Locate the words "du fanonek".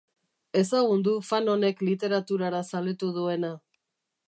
1.07-1.85